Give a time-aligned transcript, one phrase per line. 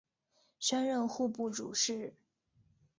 [0.57, 2.15] 升任户部主事。